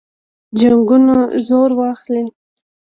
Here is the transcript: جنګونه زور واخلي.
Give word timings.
جنګونه 0.59 1.15
زور 1.47 1.71
واخلي. 1.79 2.23